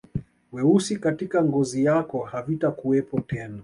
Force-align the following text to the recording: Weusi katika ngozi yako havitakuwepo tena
Weusi 0.51 0.97
katika 0.99 1.43
ngozi 1.43 1.83
yako 1.85 2.19
havitakuwepo 2.25 3.19
tena 3.19 3.59